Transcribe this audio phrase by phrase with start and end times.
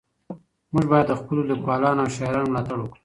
[0.73, 2.97] موږ باید د خپلو لیکوالانو او شاعرانو ملاتړ وکړو.